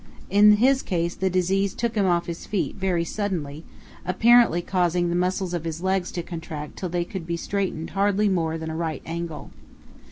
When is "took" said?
1.75-1.93